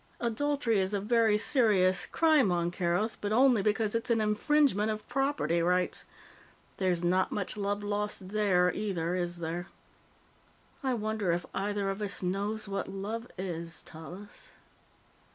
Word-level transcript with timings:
Adultery 0.19 0.79
is 0.79 0.95
a 0.95 0.99
very 0.99 1.37
serious 1.37 2.07
crime 2.07 2.51
on 2.51 2.71
Kerothi, 2.71 3.17
but 3.21 3.31
only 3.31 3.61
because 3.61 3.93
it's 3.93 4.09
an 4.09 4.19
infringement 4.19 4.89
of 4.89 5.07
property 5.07 5.61
rights. 5.61 6.05
There's 6.77 7.03
not 7.03 7.31
much 7.31 7.55
love 7.55 7.83
lost 7.83 8.29
there, 8.29 8.73
either, 8.73 9.13
is 9.13 9.37
there? 9.37 9.67
"I 10.81 10.95
wonder 10.95 11.31
if 11.31 11.45
either 11.53 11.87
of 11.91 12.01
us 12.01 12.23
knows 12.23 12.67
what 12.67 12.87
love 12.89 13.27
is, 13.37 13.83
Tallis?" 13.83 14.53